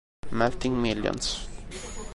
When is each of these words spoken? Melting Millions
Melting 0.31 0.73
Millions 0.81 1.45